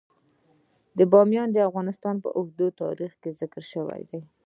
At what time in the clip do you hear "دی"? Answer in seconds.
4.09-4.21